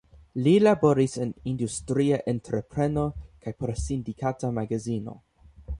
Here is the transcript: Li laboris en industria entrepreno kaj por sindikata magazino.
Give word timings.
Li 0.45 0.53
laboris 0.61 1.17
en 1.25 1.33
industria 1.51 2.19
entrepreno 2.33 3.07
kaj 3.45 3.55
por 3.61 3.77
sindikata 3.85 4.55
magazino. 4.61 5.19